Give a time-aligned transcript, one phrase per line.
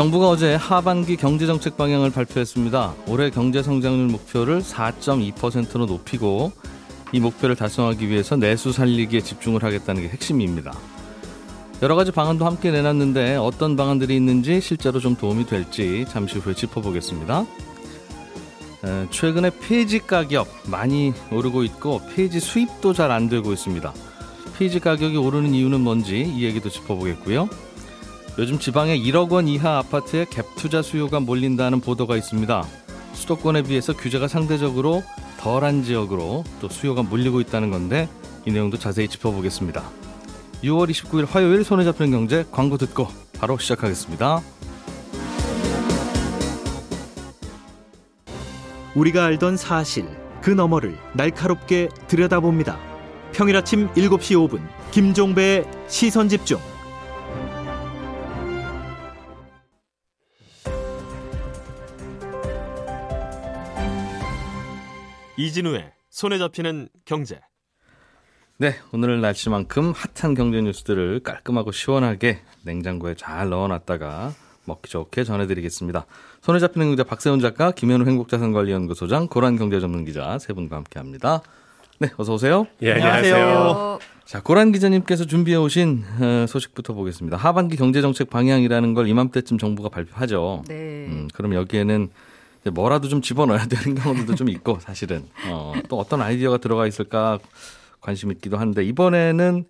[0.00, 2.94] 정부가 어제 하반기 경제정책 방향을 발표했습니다.
[3.06, 6.52] 올해 경제 성장률 목표를 4.2%로 높이고
[7.12, 10.72] 이 목표를 달성하기 위해서 내수 살리기에 집중을 하겠다는 게 핵심입니다.
[11.82, 17.44] 여러 가지 방안도 함께 내놨는데 어떤 방안들이 있는지 실제로 좀 도움이 될지 잠시 후에 짚어보겠습니다.
[19.10, 23.92] 최근에 폐지 가격 많이 오르고 있고 폐지 수입도 잘 안 되고 있습니다.
[24.56, 27.50] 폐지 가격이 오르는 이유는 뭔지 이 얘기도 짚어보겠고요.
[28.38, 32.64] 요즘 지방에 1억 원 이하 아파트에 갭 투자 수요가 몰린다는 보도가 있습니다.
[33.12, 35.02] 수도권에 비해서 규제가 상대적으로
[35.40, 38.08] 덜한 지역으로 또 수요가 몰리고 있다는 건데
[38.46, 39.82] 이 내용도 자세히 짚어보겠습니다.
[40.62, 44.40] 6월 29일 화요일 손에 잡히는 경제 광고 듣고 바로 시작하겠습니다.
[48.94, 50.06] 우리가 알던 사실
[50.40, 52.78] 그 너머를 날카롭게 들여다봅니다.
[53.32, 56.58] 평일 아침 7시 5분 김종배의 시선 집중.
[65.40, 67.40] 이진우의 손에 잡히는 경제.
[68.58, 74.34] 네, 오늘 날씨만큼 핫한 경제 뉴스들을 깔끔하고 시원하게 냉장고에 잘 넣어놨다가
[74.66, 76.04] 먹기 좋게 전해드리겠습니다.
[76.42, 81.40] 손에 잡히는 경제 박세훈 작가, 김현우 행복자산관리연구소장, 고란 경제전문기자 세 분과 함께합니다.
[82.00, 82.66] 네, 어서 오세요.
[82.82, 83.98] 예, 안녕하세요.
[84.26, 87.38] 자, 고란 기자님께서 준비해 오신 어, 소식부터 보겠습니다.
[87.38, 90.64] 하반기 경제정책 방향이라는 걸 이맘때쯤 정부가 발표하죠.
[90.68, 91.06] 네.
[91.06, 92.10] 음, 그럼 여기에는
[92.68, 95.24] 뭐라도 좀 집어넣어야 되는 경우도 좀 있고 사실은.
[95.46, 97.38] 어, 또 어떤 아이디어가 들어가 있을까
[98.00, 99.64] 관심 있기도 한데 이번에는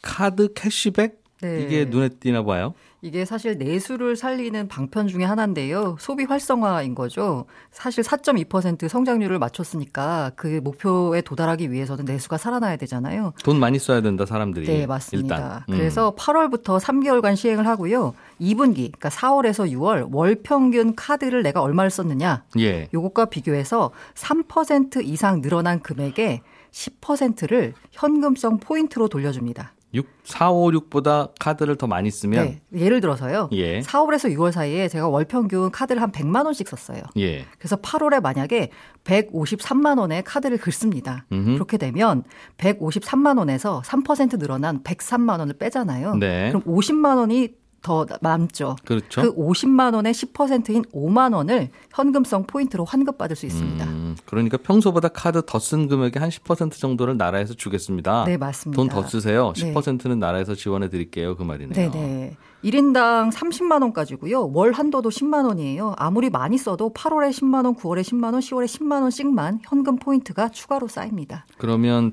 [0.00, 1.60] 카드 캐시백 네.
[1.62, 2.72] 이게 눈에 띄나 봐요.
[3.04, 5.96] 이게 사실 내수를 살리는 방편 중에 하나인데요.
[5.98, 7.46] 소비 활성화인 거죠.
[7.72, 13.32] 사실 4.2% 성장률을 맞췄으니까 그 목표에 도달하기 위해서는 내수가 살아나야 되잖아요.
[13.42, 14.66] 돈 많이 써야 된다 사람들이.
[14.66, 15.34] 네, 맞습니다.
[15.34, 15.64] 일단.
[15.68, 15.76] 음.
[15.76, 18.14] 그래서 8월부터 3개월간 시행을 하고요.
[18.40, 22.44] 2분기, 그러니까 4월에서 6월 월 평균 카드를 내가 얼마를 썼느냐.
[22.60, 22.88] 예.
[22.94, 29.72] 요것과 비교해서 3% 이상 늘어난 금액에 10%를 현금성 포인트로 돌려줍니다.
[29.94, 32.62] 6, 4, 5, 6보다 카드를 더 많이 쓰면 네.
[32.74, 33.50] 예를 들어서요.
[33.52, 33.80] 예.
[33.80, 37.02] 4월에서 6월 사이에 제가 월 평균 카드를 한 100만 원씩 썼어요.
[37.18, 37.44] 예.
[37.58, 38.70] 그래서 8월에 만약에
[39.04, 41.26] 153만 원의 카드를 긁습니다.
[41.30, 41.54] 음흠.
[41.54, 42.24] 그렇게 되면
[42.56, 46.14] 153만 원에서 3% 늘어난 103만 원을 빼잖아요.
[46.16, 46.48] 네.
[46.48, 48.76] 그럼 50만 원이 더 남죠.
[48.84, 49.22] 그렇죠.
[49.22, 53.84] 그 50만 원의 10%인 5만 원을 현금성 포인트로 환급받을 수 있습니다.
[53.84, 58.24] 음, 그러니까 평소보다 카드 더 쓴 금액의 한 10% 정도를 나라에서 주겠습니다.
[58.26, 58.76] 네, 맞습니다.
[58.80, 59.52] 돈 더 쓰세요.
[59.56, 59.74] 네.
[59.74, 61.36] 10%는 나라에서 지원해 드릴게요.
[61.36, 61.72] 그 말이네요.
[61.74, 62.36] 네 네.
[62.64, 64.52] 1인당 30만 원까지고요.
[64.52, 65.94] 월 한도도 10만 원이에요.
[65.98, 70.86] 아무리 많이 써도 8월에 10만 원, 9월에 10만 원, 10월에 10만 원씩만 현금 포인트가 추가로
[70.86, 71.44] 쌓입니다.
[71.58, 72.12] 그러면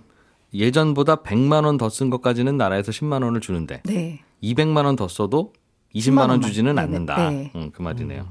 [0.54, 4.22] 예전보다 100만 원 더 쓴 것까지는 나라에서 10만 원을 주는데 네.
[4.42, 5.54] 200만 원 더 써도
[5.96, 6.42] 20만 10만 원.
[6.42, 6.82] 주지는 네네.
[6.86, 7.30] 않는다.
[7.30, 7.52] 네.
[7.56, 8.28] 음, 그 말이네요.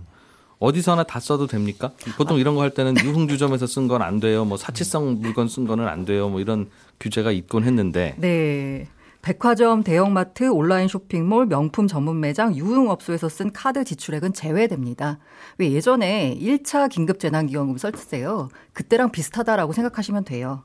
[0.60, 1.92] 어디서나 다 써도 됩니까?
[2.16, 4.44] 보통 이런 거 할 때는 유흥주점에서 쓴 건 안 돼요.
[4.44, 6.28] 뭐 사치성 물건 쓴 거는 안 돼요.
[6.28, 6.68] 뭐 이런
[7.00, 8.88] 규제가 있곤 했는데 네.
[9.22, 15.18] 백화점, 대형마트, 온라인 쇼핑몰, 명품 전문 매장, 유흥업소에서 쓴 카드 지출액은 제외됩니다.
[15.58, 18.48] 왜 예전에 1차 긴급재난기금을 썼어요.
[18.72, 20.62] 그때랑 비슷하다라고 생각하시면 돼요.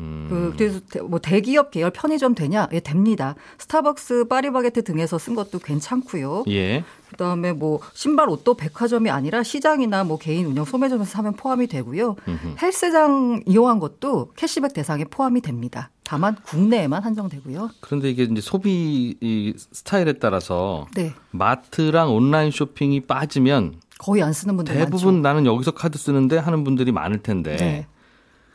[0.00, 0.26] 음.
[0.28, 2.68] 그 그래서 대- 뭐 대기업 계열 편의점 되냐?
[2.72, 3.34] 예, 됩니다.
[3.58, 6.44] 스타벅스, 파리바게트 등에서 쓴 것도 괜찮고요.
[6.48, 6.84] 예.
[7.10, 12.14] 그다음에 뭐 신발 옷도 백화점이 아니라 시장이나 뭐 개인 운영 소매점에서 사면 포함이 되고요.
[12.62, 15.90] 헬스장 이용한 것도 캐시백 대상에 포함이 됩니다.
[16.04, 17.70] 다만 국내에만 한정되고요.
[17.80, 21.12] 그런데 이게 이제 소비 이 스타일에 따라서 네.
[21.32, 25.20] 마트랑 온라인 쇼핑이 빠지면 거의 안 쓰는 분들 대부분 많죠.
[25.22, 27.86] 나는 여기서 카드 쓰는데 하는 분들이 많을 텐데 네.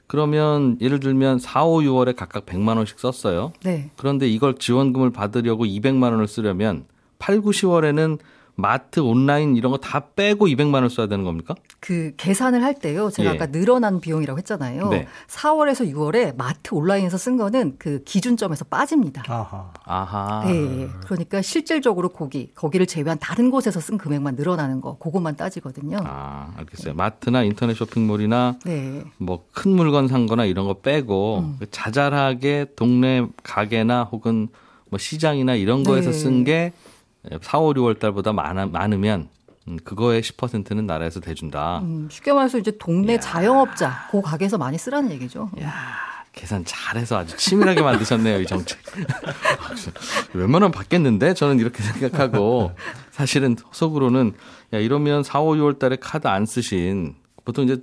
[0.07, 3.54] 그러면 예를 들면 4, 5, 6월에 각각 100만 원씩 썼어요.
[3.63, 3.90] 네.
[3.98, 6.86] 그런데 이걸 지원금을 받으려고 200만 원을 쓰려면
[7.19, 8.19] 8, 9, 10월에는
[8.57, 11.56] 마트, 온라인 이런 거 다 빼고 200만 원 써야 되는 겁니까?
[11.80, 13.10] 그 계산을 할 때요.
[13.12, 13.36] 제가 예.
[13.36, 14.90] 아까 늘어난 비용이라고 했잖아요.
[14.90, 15.07] 네.
[15.28, 19.24] 4월에서 6월에 마트 온라인에서 쓴 거는 그 기준점에서 빠집니다.
[19.28, 19.72] 아하.
[19.84, 20.44] 아하.
[20.46, 20.88] 네.
[21.06, 25.98] 그러니까 실질적으로 거기 거기를 제외한 다른 곳에서 쓴 금액만 늘어나는 거 그것만 따지거든요.
[26.04, 26.94] 아, 알겠어요.
[26.96, 29.04] 마트나 인터넷 쇼핑몰이나 네.
[29.18, 31.60] 뭐큰 물건 산 거나 이런 거 빼고 음.
[31.72, 34.48] 자잘하게 동네 가게나 혹은
[34.90, 36.18] 뭐 시장이나 이런 거에서 네.
[36.18, 36.74] 쓴게
[37.42, 39.30] 4, 5, 6월 달보다 많아, 많으면
[39.68, 41.80] 음, 그거의 10%는 나라에서 대준다.
[41.80, 43.19] 음, 쉽게 말해서 이제 동네 이야.
[43.19, 45.50] 자영업자 그 가게에서 많이 쓰라는 얘기죠.
[45.62, 45.72] 야
[46.36, 48.77] 계산 잘해서 아주 치밀하게 만드셨네요, 이 정책.
[50.33, 51.33] 웬만하면 받겠는데?
[51.33, 52.72] 저는 이렇게 생각하고,
[53.12, 54.33] 사실은 속으로는,
[54.74, 57.81] 야, 이러면 4, 5, 6월 달에 카드 안 쓰신, 보통 이제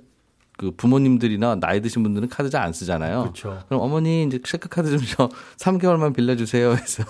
[0.57, 3.21] 그 부모님들이나 나이 드신 분들은 카드 잘 안 쓰잖아요.
[3.23, 3.63] 그렇죠.
[3.67, 7.03] 그럼 어머니 이제 체크 카드 좀 저 3개월만 빌려 주세요 해서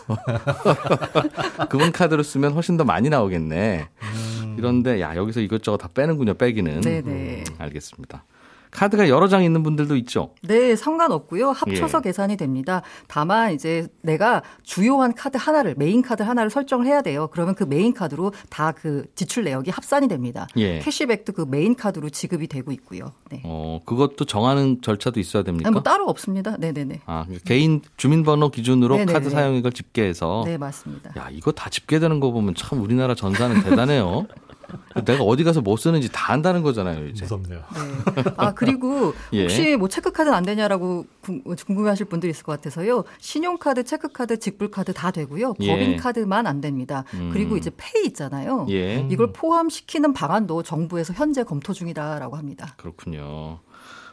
[1.69, 3.88] 그분 카드로 쓰면 훨씬 더 많이 나오겠네.
[4.57, 6.36] 이런데 야 여기서 이것저것 다 빼는군요.
[6.36, 6.81] 빼기는.
[6.81, 7.01] 네네.
[7.12, 8.24] 음, 알겠습니다.
[8.74, 10.34] 카드가 여러 장 있는 분들도 있죠.
[10.42, 11.52] 네, 상관없고요.
[11.52, 12.02] 합쳐서 예.
[12.04, 12.81] 계산이 됩니다.
[13.08, 17.30] 다만 이제 내가 주요한 카드 하나를 메인 카드 하나를 설정을 해야 돼요.
[17.31, 20.48] 그러면 그 메인 카드로 다 그 지출 내역이 합산이 됩니다.
[20.58, 20.80] 예.
[20.80, 23.14] 캐시백도 그 메인 카드로 지급이 되고 있고요.
[23.30, 23.42] 네.
[23.46, 25.68] 어 그것도 정하는 절차도 있어야 됩니까?
[25.70, 26.58] 아니, 뭐 따로 없습니다.
[26.58, 27.00] 네, 네, 네.
[27.06, 29.14] 아 개인 주민번호 기준으로 네네네.
[29.14, 31.12] 카드 사용액을 집계해서 네, 맞습니다.
[31.18, 34.25] 야 이거 다 집계되는 거 보면 참 우리나라 전사는 대단해요.
[35.06, 37.24] 내가 어디 가서 뭐 쓰는지 다 안다는 거잖아요 이제.
[37.24, 37.60] 무섭네요.
[38.15, 38.24] 네.
[38.38, 39.42] 아 그리고 예.
[39.44, 43.04] 혹시 뭐 체크카드는 안 되냐라고 궁- 궁금해하실 분들이 있을 것 같아서요.
[43.19, 45.56] 신용카드, 체크카드, 직불카드 다 되고요.
[45.62, 45.68] 예.
[45.68, 47.04] 법인카드만 안 됩니다.
[47.13, 47.30] 음.
[47.33, 48.68] 그리고 이제 페이 있잖아요.
[48.69, 49.07] 예.
[49.10, 52.74] 이걸 포함시키는 방안도 정부에서 현재 검토 중이다라고 합니다.
[52.77, 53.60] 그렇군요.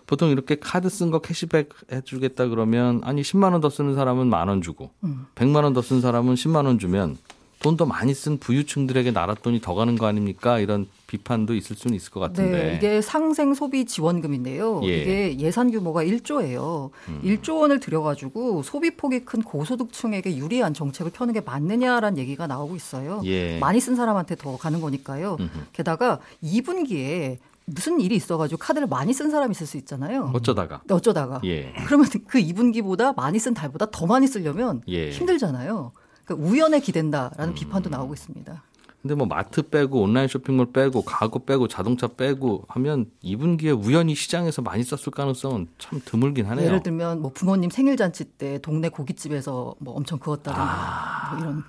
[0.07, 4.49] 보통 이렇게 카드 쓴 거 캐시백 해주겠다 그러면 아니 10만 원 더 쓰는 사람은 만
[4.49, 5.27] 원 주고 음.
[5.37, 7.17] 100만 원 더 쓴 사람은 10만 원 주면
[7.61, 10.59] 돈더 많이 쓴 부유층들에게 나라 돈이 더 가는 거 아닙니까?
[10.59, 12.51] 이런 비판도 있을 수는 있을 것 같은데.
[12.51, 14.81] 네, 이게 상생 소비 지원금인데요.
[14.85, 15.03] 예.
[15.03, 16.91] 이게 예산 규모가 1조예요.
[17.09, 17.21] 음.
[17.23, 23.21] 1조 원을 들여가지고 소비 폭이 큰 고소득층에게 유리한 정책을 펴는 게 맞느냐라는 얘기가 나오고 있어요.
[23.27, 23.59] 예.
[23.59, 25.37] 많이 쓴 사람한테 더 가는 거니까요.
[25.39, 25.51] 음흠.
[25.75, 27.37] 게다가 2분기에
[27.67, 30.31] 무슨 일이 있어가지고 카드를 많이 쓴 사람이 있을 수 있잖아요.
[30.35, 31.43] 어쩌다가 어쩌다가.
[31.45, 31.75] 예.
[31.87, 35.11] 그러면 그 2분기보다 많이 쓴 달보다 더 많이 쓰려면 예.
[35.11, 35.93] 힘들잖아요.
[36.31, 37.55] 그러니까 우연에 기댄다라는 음.
[37.55, 38.63] 비판도 나오고 있습니다.
[39.03, 44.61] 근데 뭐 마트 빼고 온라인 쇼핑몰 빼고 가구 빼고 자동차 빼고 하면 2분기에 우연히 시장에서
[44.61, 46.67] 많이 썼을 가능성은 참 드물긴 하네요.
[46.67, 51.31] 예를 들면 뭐 부모님 생일 잔치 때 동네 고깃집에서 뭐 엄청 그었다든가 아.
[51.31, 51.65] 뭐 이런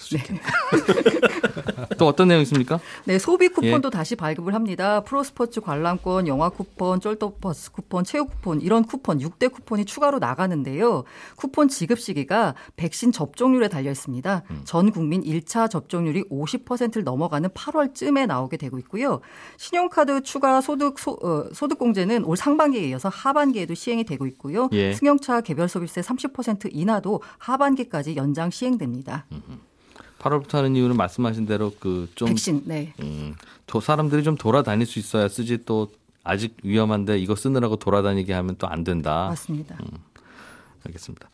[1.98, 2.80] 또 어떤 내용 있습니까?
[3.04, 3.90] 네, 소비 쿠폰도 예.
[3.90, 5.00] 다시 발급을 합니다.
[5.00, 11.04] 프로스포츠 관람권, 영화 쿠폰, 쩔도버스 쿠폰, 체육 쿠폰 이런 쿠폰 6대 쿠폰이 추가로 나가는데요.
[11.36, 14.42] 쿠폰 지급 시기가 백신 접종률에 달려 있습니다.
[14.50, 14.60] 음.
[14.64, 19.20] 전 국민 1차 접종률이 50%를 넘어가는 8월쯤에 나오게 되고 있고요.
[19.58, 24.68] 신용카드 추가 소득 소, 어, 소득 공제는 올 상반기에 이어서 하반기에도 시행이 되고 있고요.
[24.72, 24.92] 예.
[24.94, 29.26] 승용차 개별 소비세 30% 인하도 하반기까지 연장 시행됩니다.
[30.20, 32.92] 8월부터 하는 이유는 말씀하신 대로 그좀 백신, 네.
[33.00, 33.34] 음,
[33.66, 35.88] 도- 사람들이 좀 돌아다닐 수 있어야 쓰지 또
[36.22, 39.26] 아직 위험한데 이거 쓰느라고 돌아다니게 하면 또 안 된다.
[39.30, 39.76] 맞습니다.
[40.86, 41.28] 알겠습니다.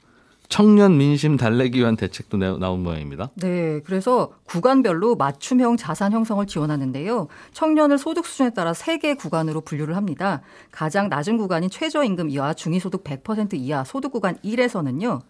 [0.48, 3.30] 청년 민심 달래기 위한 대책도 내- 나온 모양입니다.
[3.34, 7.26] 네, 그래서 구간별로 맞춤형 자산 형성을 지원하는데요.
[7.52, 10.42] 청년을 소득 수준에 따라 세 개 구간으로 분류를 합니다.
[10.70, 15.20] 가장 낮은 구간인 최저임금 이하 중위소득 100% 이하 소득 구간 1에서는요.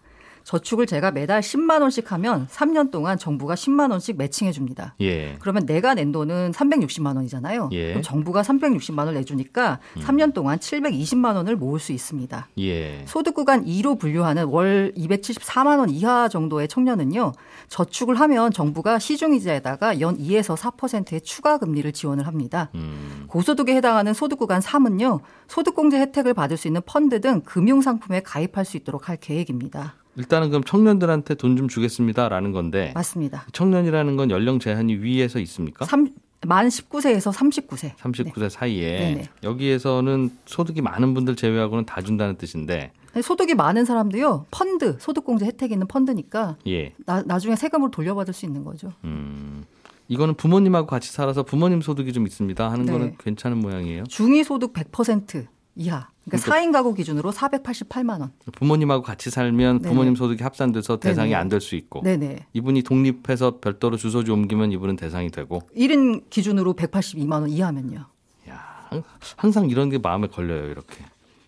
[0.47, 4.95] 저축을 제가 매달 10만 원씩 하면 3년 동안 정부가 10만 원씩 매칭해 줍니다.
[5.01, 5.35] 예.
[5.39, 7.69] 그러면 내가 낸 돈은 360만 원이잖아요.
[7.73, 7.87] 예.
[7.87, 7.89] 음.
[7.89, 12.47] 그럼 정부가 360만 원을 내주니까 3년 동안 720만 원을 모을 수 있습니다.
[12.59, 13.03] 예.
[13.07, 17.33] 소득 구간 2로 분류하는 월 274만 원 이하 정도의 청년은요.
[17.67, 22.69] 저축을 하면 정부가 시중이자에다가 연 2에서 4%의 추가 금리를 지원을 합니다.
[22.73, 23.25] 음.
[23.27, 25.19] 고소득에 해당하는 소득 구간 3은요.
[25.49, 29.95] 소득공제 혜택을 받을 수 있는 펀드 등 금융 상품에 가입할 수 있도록 할 계획입니다.
[30.17, 33.45] 일단은 그럼 청년들한테 돈 좀 주겠습니다라는 건데 맞습니다.
[33.53, 35.85] 청년이라는 건 연령 제한이 위에서 있습니까?
[35.85, 36.09] 삼,
[36.45, 37.95] 만 19세에서 39세.
[37.95, 39.29] 39세 사이에 네네.
[39.43, 44.45] 여기에서는 소득이 많은 분들 제외하고는 다 준다는 뜻인데 네, 소득이 많은 사람도요.
[44.51, 46.93] 펀드, 소득공제 혜택이 있는 펀드니까 예.
[47.07, 48.91] 나, 나중에 세금으로 돌려받을 수 있는 거죠.
[49.03, 49.63] 음.
[50.09, 52.91] 이거는 부모님하고 같이 살아서 부모님 소득이 좀 있습니다 하는 네.
[52.91, 54.03] 거는 괜찮은 모양이에요.
[54.05, 55.47] 중위 소득 100%
[55.77, 56.09] 이하.
[56.25, 58.31] 그러니까 그러니까- 4인 가구 기준으로 488만 원.
[58.53, 59.89] 부모님하고 같이 살면 네네.
[59.89, 61.33] 부모님 소득이 합산돼서 대상이.
[61.35, 62.47] 안 될 수 있고 네네.
[62.53, 68.05] 이분이 독립해서 별도로 주소지 옮기면 이분은 대상이 되고 1인 기준으로 182만 원 이하면요.
[68.49, 69.03] 야, 항-
[69.37, 70.97] 항상 이런 게 마음에 걸려요 이렇게.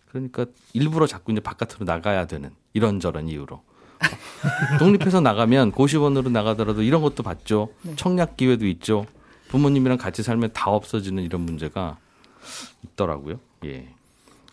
[0.09, 3.61] 그러니까 일부러 자꾸 이제 바깥으로 나가야 되는 이런저런 이유로.
[4.79, 7.69] 독립해서 나가면 고시원으로 나가더라도 이런 것도 받죠.
[7.81, 7.93] 네.
[7.97, 9.05] 청약 기회도 있죠.
[9.49, 11.97] 부모님이랑 같이 살면 다 없어지는 이런 문제가
[12.83, 13.39] 있더라고요.
[13.65, 13.89] 예.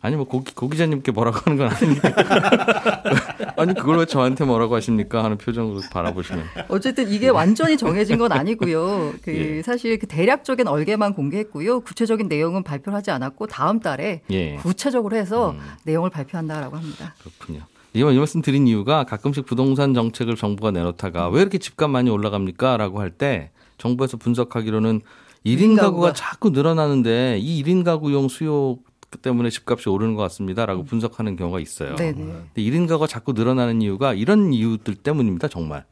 [0.03, 2.12] 아니 뭐 고, 고 기자님께 뭐라고 하는 건 아니니까.
[3.57, 9.15] 아니 그걸 왜 저한테 뭐라고 하십니까 하는 표정으로 바라보시면 어쨌든 이게 완전히 정해진 건 아니고요.
[9.23, 9.62] 그 예.
[9.62, 11.81] 사실 그 대략적인 얼개만 공개했고요.
[11.81, 14.57] 구체적인 내용은 발표를 하지 않았고 다음 달에 예.
[14.57, 15.61] 구체적으로 해서 음.
[15.85, 17.15] 내용을 발표한다라고 합니다.
[17.21, 17.62] 그렇군요.
[17.95, 22.76] 이번 이 말씀 드린 이유가 가끔씩 부동산 정책을 정부가 내놓다가 왜 이렇게 집값 많이 올라갑니까?
[22.76, 25.00] 라고 할 때 정부에서 분석하기로는
[25.47, 25.83] 1인 가구가.
[25.83, 28.76] 가구가 자꾸 늘어나는데 이 1인 가구용 수요
[29.16, 31.96] 때문에 집값이 오르는 것 같습니다라고 분석하는 경우가 있어요.
[31.96, 32.14] 네네.
[32.14, 35.85] 근데 1인 가구가 자꾸 늘어나는 이유가 이런 이유들 때문입니다, 정말.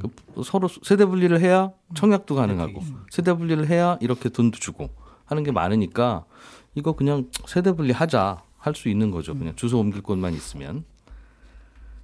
[0.00, 4.88] 그 서로 세대 분리를 해야 청약도 가능하고 세대 분리를 해야 이렇게 돈도 주고
[5.26, 6.24] 하는 게 많으니까
[6.74, 9.36] 이거 그냥 세대 분리 하자 할 수 있는 거죠.
[9.36, 10.84] 그냥 주소 옮길 곳만 있으면.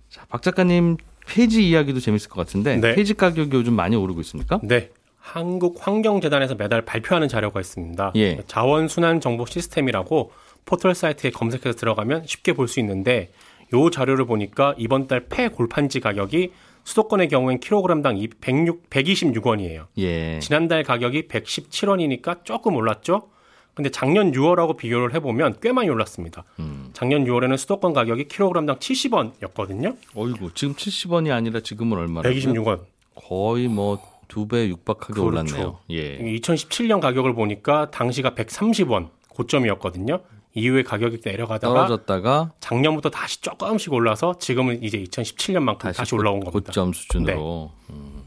[0.08, 0.96] 자, 박 작가님
[1.26, 2.94] 폐지 이야기도 재밌을 것 같은데 네.
[2.94, 4.58] 폐지 가격이 요즘 많이 오르고 있습니까?
[4.64, 4.90] 네.
[5.18, 8.12] 한국환경재단에서 매달 발표하는 자료가 있습니다.
[8.16, 8.42] 예.
[8.46, 10.32] 자원순환정보 시스템이라고
[10.68, 13.32] 포털 사이트에 검색해서 들어가면 쉽게 볼 수 있는데
[13.72, 16.52] 요 자료를 보니까 이번 달 폐 골판지 가격이
[16.84, 19.87] 수도권의 경우엔 킬로그램당 106, 126원이에요.
[19.98, 20.38] 예.
[20.40, 23.28] 지난달 가격이 117원이니까 조금 올랐죠?
[23.75, 26.44] 근데 작년 6월하고 비교를 해보면 꽤 많이 올랐습니다.
[26.58, 26.90] 음.
[26.92, 29.96] 작년 6월에는 수도권 가격이 킬로그램당 70원이었거든요.
[30.14, 32.34] 어이구, 지금 70원이 아니라 지금은 얼마라고요?
[32.38, 32.80] 126원.
[33.14, 33.98] 거의 뭐
[34.28, 35.26] 두 배 육박하게 그렇죠.
[35.26, 35.78] 올랐네요.
[35.90, 36.18] 예.
[36.18, 40.20] 2017년 가격을 보니까 당시가 130원 고점이었거든요.
[40.58, 46.50] 이후에 가격이 내려가다가 떨어졌다가 작년부터 다시 조금씩 올라서 지금은 이제 2017년만큼 다시, 다시, 올라온 고-
[46.50, 46.68] 겁니다.
[46.70, 47.70] 고점 수준으로.
[47.90, 48.22] 음.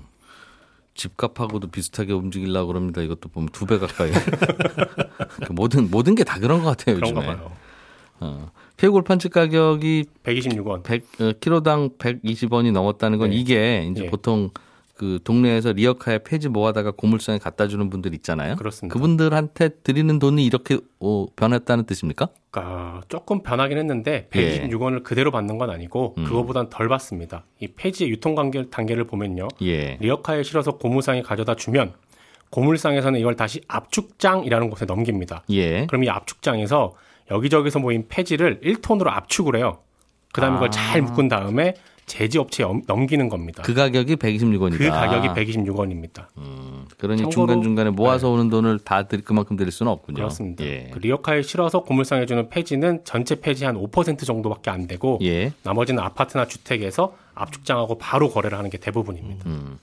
[0.93, 3.01] 집값하고도 비슷하게 움직이려고 그럽니다.
[3.01, 4.11] 이것도 보면 두 배 가까이.
[5.45, 6.95] 그 모든 모든 게 다 그런 것 같아요.
[6.97, 7.35] 그런가 요즘에.
[7.37, 7.51] 봐요.
[8.19, 8.51] 어.
[8.77, 10.83] 폐골판치 가격이 126원.
[10.83, 13.35] 100 어, 키로당 120원이 넘었다는 건 네.
[13.37, 14.09] 이게 이제 예.
[14.09, 14.49] 보통
[15.01, 18.55] 그 동네에서 리어카에 폐지 모아다가 고물상에 갖다 주는 분들 있잖아요.
[18.55, 18.93] 그렇습니다.
[18.93, 22.27] 그분들한테 드리는 돈이 이렇게 어, 변했다는 뜻입니까?
[22.51, 24.67] 그러니까 조금 변하긴 했는데 예.
[24.67, 26.23] 126원을 그대로 받는 건 아니고 음.
[26.25, 27.45] 그거보단 덜 받습니다.
[27.59, 29.47] 이 폐지의 유통 단계, 단계를 보면요.
[29.63, 29.97] 예.
[29.99, 31.93] 리어카에 실어서 고물상에 가져다 주면
[32.51, 35.45] 고물상에서는 이걸 다시 압축장이라는 곳에 넘깁니다.
[35.49, 35.87] 예.
[35.87, 36.93] 그럼 이 압축장에서
[37.31, 39.79] 여기저기서 모인 폐지를 1톤으로 압축을 해요.
[40.31, 40.57] 그다음에 아.
[40.57, 41.73] 이걸 잘 묶은 다음에
[42.05, 43.63] 제지업체에 엄- 넘기는 겁니다.
[43.63, 44.77] 그 가격이 126원이다.
[44.77, 46.25] 그 가격이 126원입니다.
[46.37, 50.15] 음, 그러니 참고로- 중간 중간에 모아서 오는 돈을 다 드릴 그만큼 드릴 수는 없군요.
[50.15, 50.63] 그렇습니다.
[50.65, 50.89] 예.
[50.91, 55.53] 그 리어카에 실어서 고물상에 주는 폐지는 전체 폐지 한 5% 정도밖에 안 되고 예.
[55.63, 59.45] 나머지는 아파트나 주택에서 압축장하고 바로 거래를 하는 게 대부분입니다.
[59.49, 59.79] 음.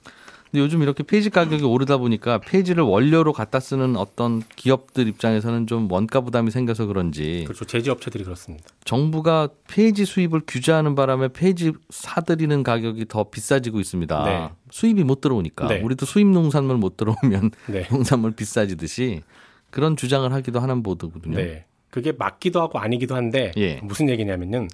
[0.51, 5.91] 근데 요즘 이렇게 폐지 가격이 오르다 보니까 폐지를 원료로 갖다 쓰는 어떤 기업들 입장에서는 좀
[5.91, 7.65] 원가 부담이 생겨서 그런지 그렇죠.
[7.65, 8.67] 제지 업체들이 그렇습니다.
[8.83, 14.23] 정부가 폐지 수입을 규제하는 바람에 폐지 사들이는 가격이 더 비싸지고 있습니다.
[14.23, 14.49] 네.
[14.71, 15.81] 수입이 못 들어오니까 네.
[15.81, 17.87] 우리도 수입 농산물 못 들어오면 네.
[17.91, 19.21] 농산물 비싸지듯이
[19.69, 21.37] 그런 주장을 하기도 하는 보도거든요.
[21.37, 21.65] 네.
[21.91, 23.79] 그게 맞기도 하고 아니기도 한데 예.
[23.83, 24.67] 무슨 얘기냐면은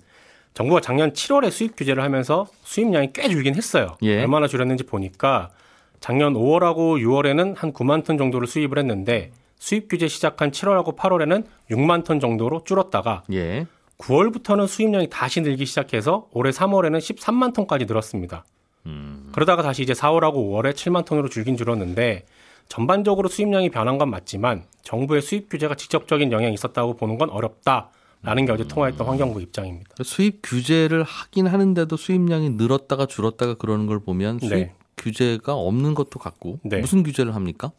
[0.53, 3.97] 정부가 작년 7월에 수입 규제를 하면서 수입량이 꽤 줄긴 했어요.
[4.03, 4.21] 예.
[4.21, 5.49] 얼마나 줄였는지 보니까
[6.05, 12.05] 작년 5월하고 6월에는 한 9만 톤 정도를 수입을 했는데 수입 규제 시작한 7월하고 8월에는 6만
[12.05, 13.65] 톤 정도로 줄었다가 예.
[13.97, 18.45] 9월부터는 수입량이 다시 늘기 시작해서 올해 3월에는 13만 톤까지 늘었습니다.
[18.85, 19.31] 음.
[19.31, 22.25] 그러다가 다시 이제 4월하고 5월에 7만 톤으로 줄긴 줄었는데
[22.69, 27.89] 전반적으로 수입량이 변한 건 맞지만 정부의 수입 규제가 직접적인 영향이 있었다고 보는 건 어렵다
[28.21, 29.89] 라는 게 어제 통화했던 환경부 입장입니다.
[30.03, 34.75] 수입 규제를 하긴 하는데도 수입량이 늘었다가 줄었다가 그러는 걸 보면 수입 네.
[34.97, 36.79] 규제가 없는 것도 같고 네.
[36.79, 37.71] 무슨 규제를 합니까?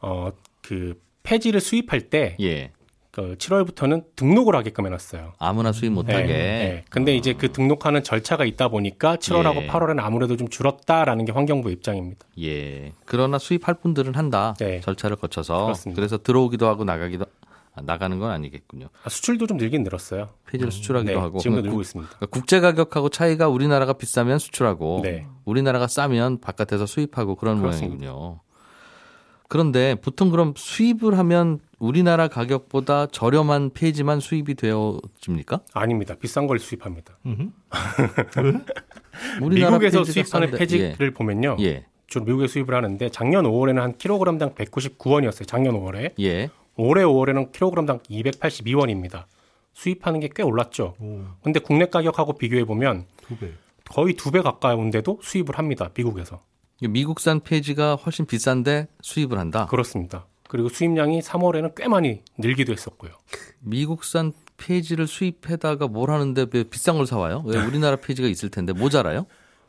[0.00, 2.72] 어, 그 폐지를 수입할 때 예.
[3.12, 5.34] 그 7월부터는 등록을 하게끔 해놨어요.
[5.38, 6.26] 아무나 수입 못하게.
[6.26, 6.84] 네, 네.
[6.88, 9.66] 근데 이제 그 등록하는 절차가 있다 보니까 7월하고 예.
[9.68, 12.26] 8월에는 아무래도 좀 줄었다라는 게 환경부 입장입니다.
[12.40, 12.92] 예.
[13.04, 14.54] 그러나 수입할 분들은 한다.
[14.58, 14.80] 네.
[14.80, 15.64] 절차를 거쳐서.
[15.64, 16.00] 그렇습니다.
[16.00, 17.41] 그래서 들어오기도 하고 나가기도 아,
[17.80, 18.88] 나가는 건 아니겠군요.
[19.04, 20.28] 아, 수출도 좀 늘긴 늘었어요.
[20.46, 21.38] 폐지를 수출하기도 네, 하고.
[21.38, 22.10] 지금도 그러니까 늘고 국- 있습니다.
[22.16, 25.26] 그러니까 국제 가격하고 차이가 우리나라가 비싸면 수출하고 네.
[25.46, 27.96] 우리나라가 싸면 바깥에서 수입하고 그런 그렇습니다.
[27.96, 28.40] 모양이군요.
[29.48, 35.60] 그런데 보통 그럼 수입을 하면 우리나라 가격보다 저렴한 폐지만 수입이 되어집니까?
[35.74, 36.14] 아닙니다.
[36.14, 37.18] 비싼 걸 수입합니다.
[39.42, 41.56] 우리나라 미국에서 수입하는 싼데- 폐지를 보면요.
[41.60, 41.64] 예.
[41.64, 41.86] 예.
[42.06, 45.46] 주로 미국에 수입을 하는데 작년 5월에는 한 킬로그램당 199원이었어요.
[45.46, 46.12] 작년 5월에.
[46.20, 46.50] 예.
[46.76, 49.24] 올해 5월에는 킬로그램당 282원입니다.
[49.74, 50.94] 수입하는 게 꽤 올랐죠.
[51.42, 53.06] 근데 국내 가격하고 비교해 보면
[53.88, 55.90] 거의 두 배 가까운데도 수입을 합니다.
[55.96, 56.40] 미국에서.
[56.82, 59.66] 미국산 폐지가 훨씬 비싼데 수입을 한다.
[59.66, 60.26] 그렇습니다.
[60.48, 63.12] 그리고 수입량이 3월에는 꽤 많이 늘기도 했었고요.
[63.60, 67.42] 미국산 폐지를 수입해다가 뭘 하는데 왜 비싼 걸 사와요?
[67.46, 69.26] 왜 우리나라 폐지가 있을 텐데 모자라요?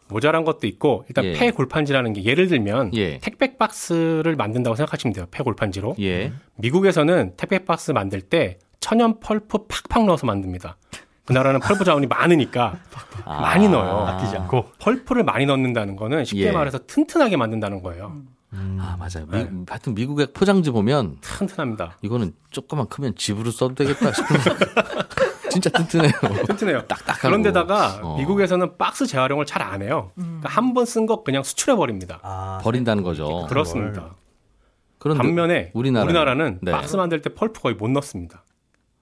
[0.08, 1.34] 모자란 것도 있고 일단 예.
[1.34, 3.20] 폐 골판지라는 게 예를 들면 예.
[3.20, 5.26] 택배 박스를 만든다고 생각하시면 돼요.
[5.32, 5.96] 폐 골판지로.
[6.00, 6.34] 예.
[6.56, 10.78] 미국에서는 택배 박스 만들 때 천연 펄프 팍팍 넣어서 만듭니다.
[11.26, 12.78] 그 나라는 펄프 자원이 많으니까
[13.26, 14.06] 많이 넣어요.
[14.08, 14.72] 아끼지 않고.
[14.80, 16.52] 펄프를 많이 넣는다는 거는 쉽게 예.
[16.52, 18.18] 말해서 튼튼하게 만든다는 거예요.
[18.56, 19.26] 아 맞아요.
[19.32, 19.46] 네.
[19.50, 21.98] 미, 하여튼 미국의 포장지 보면 튼튼합니다.
[22.02, 24.36] 이거는 조금만 크면 집으로 써도 되겠다 싶은
[25.54, 26.12] 진짜 튼튼해요.
[26.48, 26.82] 튼튼해요.
[26.88, 27.22] 딱딱하고.
[27.28, 28.18] 그런데다가 어.
[28.18, 30.12] 미국에서는 박스 재활용을 잘 안 해요.
[30.16, 32.60] 그러니까 한 번 쓴 거 그냥 수출해 버립니다.
[32.64, 33.46] 버린다는 거죠.
[33.48, 34.16] 그렇습니다.
[35.00, 36.10] 그런데 반면에 우리나라는?
[36.10, 36.72] 우리나라는, 네.
[36.72, 38.44] 박스 만들 때 펄프 거의 못 넣습니다.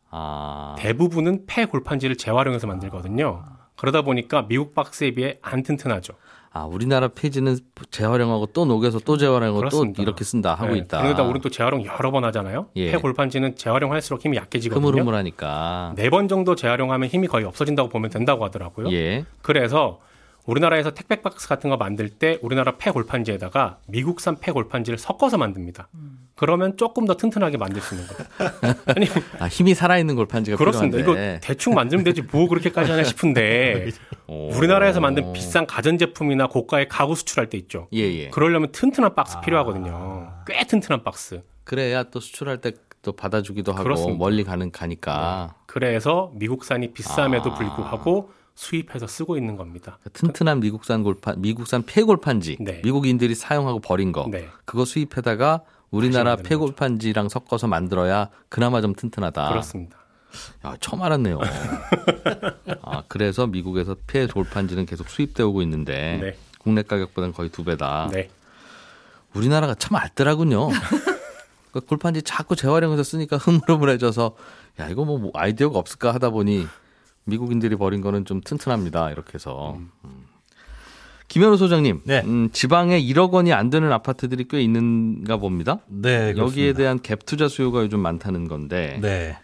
[0.10, 3.44] 아, 대부분은 폐 골판지를 재활용해서 만들거든요.
[3.78, 6.14] 그러다 보니까 미국 박스에 비해 안 튼튼하죠.
[6.54, 7.58] 아 우리나라 페이지는
[7.92, 9.98] 재활용하고 또 녹여서 또 재활용하고 그렇습니다.
[9.98, 10.80] 또 이렇게 쓴다 하고 네.
[10.80, 11.02] 있다.
[11.02, 12.68] 그러다 우리는 또 재활용 여러 번 하잖아요.
[12.76, 12.92] 예.
[12.92, 14.86] 폐 골판지는 재활용할수록 힘이 약해지거든요.
[14.86, 15.94] 흐물흐물하니까.
[15.96, 18.92] 네 번 정도 재활용하면 힘이 거의 없어진다고 보면 된다고 하더라고요.
[18.92, 19.24] 예.
[19.42, 20.00] 그래서
[20.46, 25.88] 우리나라에서 택배 박스 같은 거 만들 때 우리나라 폐 골판지에다가 미국산 폐 골판지를 섞어서 만듭니다.
[26.36, 28.76] 그러면 조금 더 튼튼하게 만들 수 있는 거예요.
[28.88, 29.08] 아니
[29.40, 30.98] 아 힘이 살아있는 골판지가 그렇습니다.
[30.98, 31.30] 필요한데.
[31.36, 33.90] 이거 대충 만들면 되지 뭐 그렇게까지 하냐 싶은데
[34.28, 34.50] 오.
[34.56, 37.88] 우리나라에서 만든 비싼 가전 제품이나 고가의 가구 수출할 때 있죠.
[37.94, 38.30] 예 예.
[38.30, 40.32] 그러려면 튼튼한 박스 필요하거든요.
[40.48, 41.44] 꽤 튼튼한 박스.
[41.64, 42.72] 그래야 또 수출할 때
[43.02, 44.18] 또 받아주기도 하고 그렇습니다.
[44.18, 47.56] 멀리 가는 가니까 그래서 미국산이 비쌈에도 아.
[47.56, 49.98] 불구하고 수입해서 쓰고 있는 겁니다.
[50.14, 52.82] 튼튼한 미국산 골판, 미국산 폐골판지, 네.
[52.84, 54.48] 미국인들이 사용하고 버린 거, 네.
[54.66, 59.50] 그거 수입해다가 우리나라 폐골판지랑 섞어서 만들어야 그나마 좀 튼튼하다.
[59.50, 59.98] 그렇습니다.
[60.66, 61.40] 야, 처음 알았네요.
[62.82, 66.38] 아, 그래서 미국에서 폐골판지는 계속 수입돼 오고 있는데 네.
[66.60, 68.10] 국내 가격보다는 거의 두 배다.
[68.12, 68.30] 네.
[69.34, 70.70] 우리나라가 참 알더라군요.
[71.72, 74.36] 그 골판지 자꾸 재활용해서 쓰니까 흐물흐물해져서
[74.80, 76.68] 야 이거 뭐 아이디어가 없을까 하다 보니
[77.26, 79.12] 미국인들이 버린 거는 좀 튼튼합니다.
[79.12, 79.92] 이렇게 해서 음.
[81.28, 82.22] 김현우 소장님, 네.
[82.26, 85.78] 음, 지방에 1억 원이 안 되는 아파트들이 꽤 있는가 봅니다.
[85.88, 86.78] 네, 여기에 그렇습니다.
[86.78, 89.38] 대한 갭 투자 수요가 요즘 많다는 건데 네.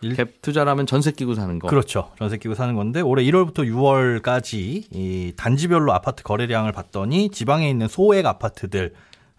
[0.00, 1.68] 일- 갭 투자라면 전세 끼고 사는 거.
[1.68, 2.10] 그렇죠.
[2.18, 8.24] 전세 끼고 사는 건데 올해 1월부터 6월까지 이 단지별로 아파트 거래량을 봤더니 지방에 있는 소액
[8.24, 8.94] 아파트들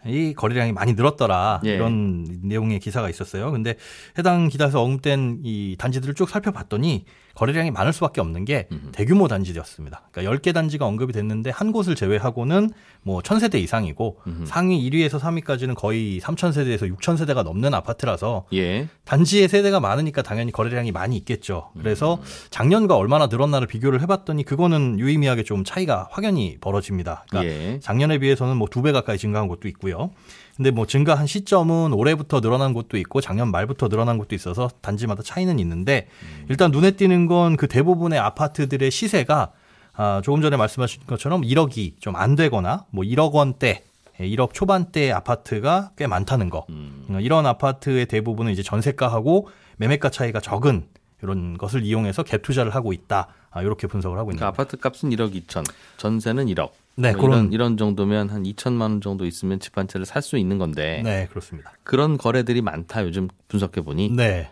[0.07, 1.71] 이 거래량이 많이 늘었더라 예.
[1.73, 3.51] 이런 내용의 기사가 있었어요.
[3.51, 3.75] 근데
[4.19, 10.03] 해당 기사에서 언급된 이 단지들을 쭉 살펴봤더니 거래량이 많을 수밖에 없는 게 대규모 단지였습니다.
[10.11, 12.71] 그러니까 10개 단지가 언급이 됐는데 한 곳을 제외하고는
[13.03, 18.87] 뭐 1000세대 이상이고 상위 1위에서 3위까지는 거의 3000세대에서 6000세대가 넘는 아파트라서 예.
[19.03, 21.71] 단지의 세대가 많으니까 당연히 거래량이 많이 있겠죠.
[21.77, 27.25] 그래서 작년과 얼마나 늘었나를 비교를 해 봤더니 그거는 유의미하게 좀 차이가 확연히 벌어집니다.
[27.29, 27.79] 그러니까 예.
[27.79, 30.11] 작년에 비해서는 뭐 두 배 가까이 증가한 곳도 있고요.
[30.55, 35.59] 근데 뭐 증가한 시점은 올해부터 늘어난 곳도 있고 작년 말부터 늘어난 곳도 있어서 단지마다 차이는
[35.59, 36.07] 있는데
[36.49, 39.51] 일단 눈에 띄는 건 그 대부분의 아파트들의 시세가
[39.97, 43.83] 아, 조금 전에 말씀하신 것처럼 1억이 좀 안 되거나 뭐 1억 원대,
[44.19, 46.65] 예, 1억 초반대 아파트가 꽤 많다는 거.
[46.69, 50.87] 어, 이런 아파트의 대부분은 이제 전세가하고 매매가 차이가 적은
[51.23, 53.27] 이런 것을 이용해서 갭 투자를 하고 있다.
[53.51, 55.63] 아, 이렇게 분석을 하고 있는 그러니까 거 아파트 값은 1억 2천,
[55.97, 56.71] 전세는 1억.
[56.97, 60.21] 네, 뭐 이런, 그런- 이런 정도면 한 2천만 원 정도 있으면 집 한 채를 살
[60.21, 61.71] 수 있는 건데 네, 그렇습니다.
[61.83, 64.51] 그런 거래들이 많다 요즘 분석해 보니 네.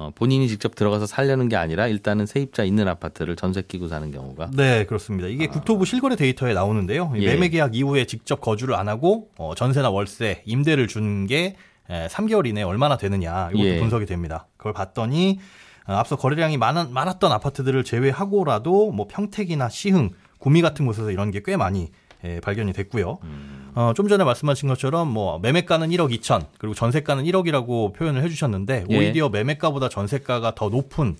[0.00, 4.50] 어, 본인이 직접 들어가서 살려는 게 아니라 일단은 세입자 있는 아파트를 전세 끼고 사는 경우가
[4.54, 5.26] 네, 그렇습니다.
[5.26, 7.12] 이게 국토부 실거래 데이터에 나오는데요.
[7.16, 7.26] 이 예.
[7.34, 11.56] 매매 계약 이후에 직접 거주를 안 하고 어, 전세나 월세, 임대를 준 게
[11.88, 13.80] 3개월 이내에 얼마나 되느냐 이것도 예.
[13.80, 14.46] 분석이 됩니다.
[14.56, 15.40] 그걸 봤더니
[15.88, 21.40] 어, 앞서 거래량이 많, 많았던 아파트들을 제외하고라도 뭐 평택이나 시흥, 구미 같은 곳에서 이런 게
[21.44, 21.90] 꽤 많이
[22.24, 23.18] 예, 발견이 됐고요.
[23.74, 28.96] 어, 좀 전에 말씀하신 것처럼 뭐 매매가는 1억 2천 그리고 전세가는 1억이라고 표현을 해주셨는데 예.
[28.96, 31.16] 오히려 매매가보다 전세가가 더 높은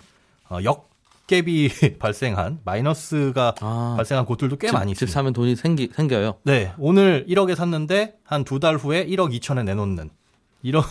[0.51, 0.89] 어, 역
[1.29, 3.95] 갭이 발생한 마이너스가 아.
[3.97, 5.13] 발생한 곳들도 꽤 집, 많이 집 있습니다.
[5.13, 6.37] 사면 돈이 생기, 생겨요.
[6.45, 10.09] 네, 오늘 1억에 샀는데 한 두 달 후에 1억 2천에 내놓는
[10.63, 10.83] 이런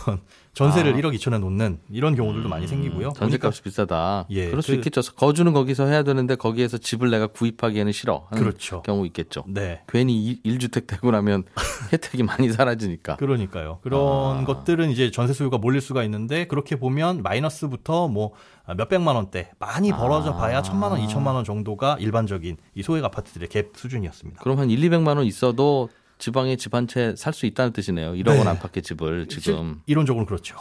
[0.58, 0.96] 전세를 아.
[0.96, 3.12] 1억 2천에 놓는 이런 경우들도 많이 생기고요.
[3.14, 4.26] 전세값이 비싸다.
[4.30, 5.02] 예, 그럴 수 그- 있겠죠.
[5.14, 8.26] 거주는 거기서 해야 되는데 거기에서 집을 내가 구입하기에는 싫어.
[8.32, 8.82] 그렇죠.
[8.82, 9.44] 경우 있겠죠.
[9.46, 9.82] 네.
[9.86, 11.44] 괜히 1주택 되고 나면
[11.92, 13.16] 혜택이 많이 사라지니까.
[13.16, 13.78] 그러니까요.
[13.82, 14.44] 그런 아.
[14.44, 18.32] 것들은 이제 전세 수요가 몰릴 수가 있는데 그렇게 보면 마이너스부터 뭐
[18.76, 20.62] 몇백만 원대 많이 벌어져 봐야 아.
[20.62, 24.42] 천만 원, 이천만 원 정도가 일반적인 이 소액 아파트들의 갭 수준이었습니다.
[24.42, 28.12] 그럼 한 1, 200만 원 있어도 지방에 집 한 채 살 수 있다는 뜻이네요.
[28.12, 28.48] 1억 원 네.
[28.48, 29.80] 안팎의 집을 지금.
[29.86, 30.56] 이론적으로 그렇죠.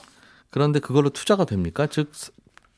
[0.50, 1.88] 그런데 그걸로 투자가 됩니까?
[1.88, 2.12] 즉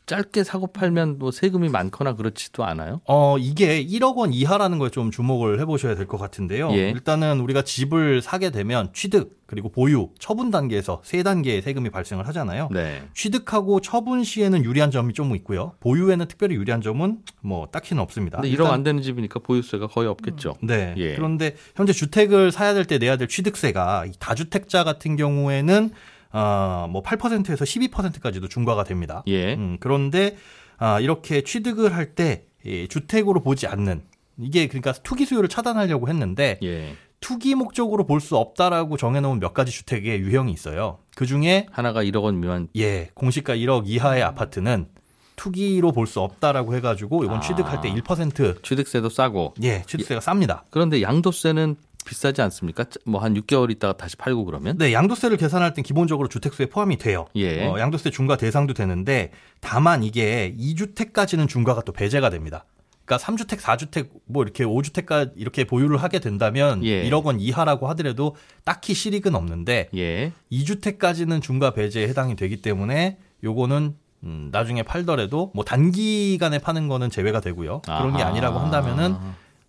[0.09, 2.99] 짧게 사고 팔면 뭐 세금이 많거나 그렇지도 않아요?
[3.07, 6.71] 어, 이게 1억 원 이하라는 거에 좀 주목을 해보셔야 될 것 같은데요.
[6.71, 6.89] 예.
[6.89, 12.69] 일단은 우리가 집을 사게 되면 취득, 그리고 보유, 처분 단계에서 세 단계의 세금이 발생을 하잖아요.
[12.71, 13.03] 네.
[13.13, 15.73] 취득하고 처분 시에는 유리한 점이 좀 있고요.
[15.79, 18.41] 보유에는 특별히 유리한 점은 뭐 딱히는 없습니다.
[18.41, 20.55] 근데 1억 안 되는 집이니까 보유세가 거의 없겠죠.
[20.63, 20.95] 네.
[20.97, 21.15] 예.
[21.15, 25.91] 그런데 현재 주택을 사야 될 때 내야 될 취득세가 이 다주택자 같은 경우에는
[26.31, 29.23] 어, 뭐 8%에서 12%까지도 중과가 됩니다.
[29.27, 29.53] 예.
[29.55, 30.37] 음, 그런데
[30.77, 32.45] 아, 이렇게 취득을 할 때
[32.89, 34.03] 주택으로 보지 않는
[34.37, 36.95] 이게 그러니까 투기 수요를 차단하려고 했는데 예.
[37.21, 40.99] 투기 목적으로 볼 수 없다라고 정해놓은 몇 가지 주택의 유형이 있어요.
[41.15, 44.87] 그 중에 하나가 1억 원 미만 예 공시가 1억 이하의 아파트는
[45.35, 47.39] 투기로 볼 수 없다라고 해가지고 이건 아.
[47.41, 50.63] 취득할 때 1% 취득세도 싸고 예 취득세가 쌉니다.
[50.69, 51.75] 그런데 양도세는
[52.09, 52.85] 비싸지 않습니까?
[53.05, 54.77] 뭐 한 6개월 있다가 다시 팔고 그러면?
[54.79, 57.27] 네, 양도세를 계산할 땐 기본적으로 주택수에 포함이 돼요.
[57.35, 57.65] 예.
[57.67, 62.65] 어, 양도세 중과 대상도 되는데 다만 이게 2주택까지는 중과가 또 배제가 됩니다.
[63.05, 67.07] 그러니까 3주택, 4주택, 뭐 이렇게 5주택까지 이렇게 보유를 하게 된다면 예.
[67.09, 70.31] 1억 원 이하라고 하더라도 딱히 실익은 없는데 예.
[70.51, 77.39] 2주택까지는 중과 배제에 해당이 되기 때문에 요거는 음, 나중에 팔더라도 뭐 단기간에 파는 거는 제외가
[77.41, 77.81] 되고요.
[77.83, 78.23] 그런 게.
[78.23, 79.15] 아니라고 한다면은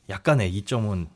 [0.09, 1.07] 약간의 이점은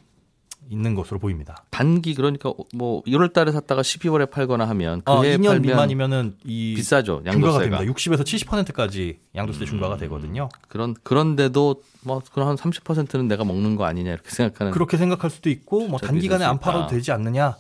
[0.71, 1.65] 있는 것으로 보입니다.
[1.71, 6.75] 단기 그러니까 뭐 1월 달에 샀다가 12월에 팔거나 하면 어, 그해 2년 팔면 미만이면은 이
[6.75, 7.23] 비싸죠.
[7.25, 7.79] 중과가 양도세가.
[7.79, 7.95] 됩니다.
[7.95, 10.49] 60에서 70%까지 양도세 중과가 되거든요.
[10.69, 15.51] 그런 그런데도 뭐 그런 한 30%는 내가 먹는 거 아니냐 이렇게 생각하는 그렇게 생각할 수도
[15.51, 16.59] 있고 뭐 단기간에 안.
[16.59, 17.57] 팔아도 되지 않느냐.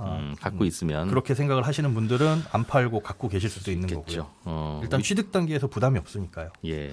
[0.00, 4.04] 어, 음, 갖고 있으면 그렇게 생각을 하시는 분들은 안 팔고 갖고 계실 수도 있는 있겠죠.
[4.22, 4.26] 거고요.
[4.44, 6.50] 어, 일단 취득 단계에서 부담이 없으니까요.
[6.66, 6.92] 예.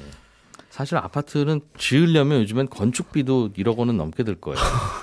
[0.71, 4.57] 사실 아파트는 지으려면 요즘엔 건축비도 1억 원은 넘게 들 거예요.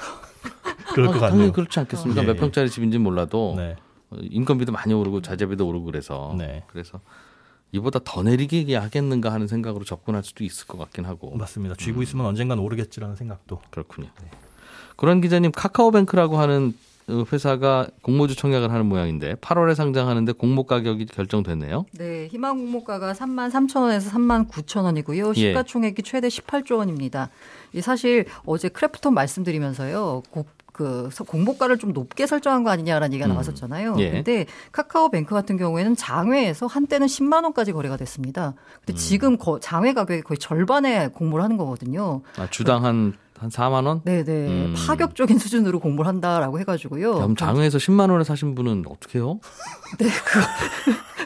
[0.92, 1.52] 그럴 아, 것 당연히 같네요.
[1.52, 2.22] 그렇지 않겠습니까?
[2.22, 2.40] 예, 몇 예.
[2.40, 3.76] 평짜리 집인지 몰라도 네.
[4.10, 6.64] 어, 인건비도 많이 오르고 자재비도 오르고 그래서 네.
[6.68, 7.00] 그래서
[7.72, 11.74] 이보다 더 내리게 하겠는가 하는 생각으로 접근할 수도 있을 것 같긴 하고 맞습니다.
[11.74, 13.60] 쥐고 있으면 언젠간 오르겠지라는 생각도.
[13.70, 14.08] 그렇군요.
[14.96, 16.74] 그런 기자님 카카오뱅크라고 하는
[17.08, 21.86] 어, 회사가 공모주 청약을 하는 모양인데 8월에 상장하는데 공모 가격이 결정됐네요.
[21.92, 25.30] 네, 희망 공모가가 3만 3천 원에서 3만 9천 원이고요.
[25.30, 25.32] 예.
[25.34, 27.30] 시가총액이 최대 18조 원입니다.
[27.72, 30.22] 이 사실 어제 크래프톤 말씀드리면서요.
[30.72, 33.30] 고- 그 서- 공모가를 좀 높게 설정한 거 아니냐라는 얘기가 음.
[33.32, 33.96] 나왔었잖아요.
[33.98, 34.10] 예.
[34.10, 38.48] 근데 카카오뱅크 같은 경우에는 장외에서 한때는 10만 원까지 거래가 됐습니다.
[38.48, 38.52] 음.
[38.84, 42.22] 근데 지금 거- 장외 가격이 거의 절반에 공모를 하는 거거든요.
[42.38, 44.00] 아, 주당 한, 한 4만 원?
[44.04, 44.32] 네, 네.
[44.32, 44.74] 음.
[44.76, 47.14] 파격적인 수준으로 공모를 한다라고 해 가지고요.
[47.14, 49.40] 그럼 장외에서 10만 원에 사신 분은 어떻게 해요?
[49.98, 50.40] 네, 그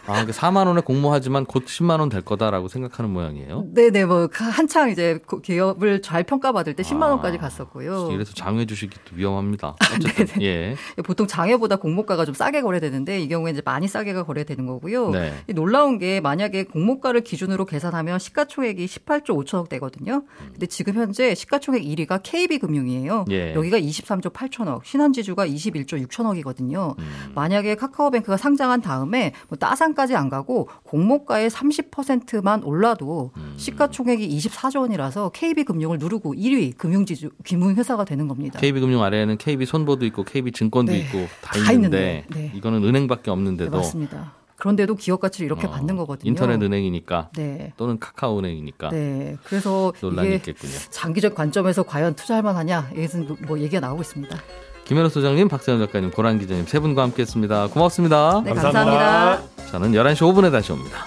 [0.08, 3.64] 아, 그 4만 원에 공모하지만 곧 10만 원 될 거다라고 생각하는 모양이에요.
[3.74, 8.10] 네네 뭐 한창 이제 그 기업을 잘 평가받을 때 10만 아, 원까지 갔었고요.
[8.12, 9.68] 이래서 장외 주식이 또 위험합니다.
[9.68, 10.76] 아, 어쨌든 예.
[11.04, 15.10] 보통 장외보다 공모가가 좀 싸게 거래되는데 이 경우에 이제 많이 싸게가 거래되는 거고요.
[15.10, 15.34] 네.
[15.48, 20.22] 이 놀라운 게 만약에 공모가를 기준으로 계산하면 시가총액이 18조 5천억 대거든요.
[20.52, 23.24] 근데 지금 현재 시가총액 1위 가 KB금융이에요.
[23.30, 23.54] 예.
[23.54, 26.98] 여기가 23조 8천억, 신한지주가 21조 6천억이거든요.
[26.98, 27.32] 음.
[27.34, 33.54] 만약에 카카오뱅크가 상장한 다음에 뭐 따상까지 안 가고 공모가의 30%만 올라도 음.
[33.56, 38.58] 시가총액이 24조 원이라서 KB금융을 누르고 1위 금융지주 금융회사가 되는 겁니다.
[38.58, 40.98] KB금융 아래에는 KB 손보도 있고 KB 증권도 네.
[41.00, 42.52] 있고 다, 다 있는데, 있는데, 네.
[42.54, 44.32] 이거는 은행밖에 네, 없는데도 맞습니다.
[44.56, 46.28] 그런데도 기업 가치를 이렇게 어, 받는 거거든요.
[46.28, 47.72] 인터넷 은행이니까 네.
[47.76, 49.36] 또는 카카오 은행이니까 네.
[49.44, 50.72] 그래서 논란이 이게 있겠군요.
[50.90, 52.90] 장기적 관점에서 과연 투자할 만하냐?
[52.92, 54.36] 여기서 뭐 얘기가 나오고 있습니다.
[54.84, 57.68] 김현우 소장님, 박세현 작가님, 고란 기자님 세 분과 함께했습니다.
[57.68, 58.42] 고맙습니다.
[58.44, 58.94] 네, 감사합니다.
[58.94, 59.70] 감사합니다.
[59.70, 61.06] 저는 11시 5분에 다시 옵니다.